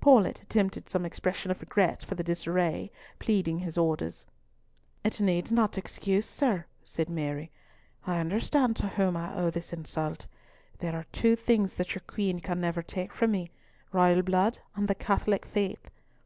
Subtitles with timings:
[0.00, 4.24] Paulett attempted some expression of regret for the disarray, pleading his orders.
[5.04, 7.50] "It needs not excuse, sir," said Mary,
[8.06, 10.26] "I understand to whom I owe this insult.
[10.78, 14.94] There are two things that your Queen can never take from me—royal blood and the
[14.94, 15.90] Catholic faith.